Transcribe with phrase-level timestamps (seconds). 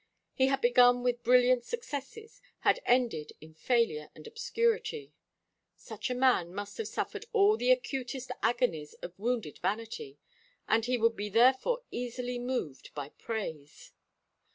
[0.33, 5.13] He had begun with brilliant successes, had ended in failure and obscurity.
[5.75, 10.17] Such a man must have suffered all the acutest agonies of wounded vanity,
[10.67, 13.91] and he would be therefore easily moved by praise.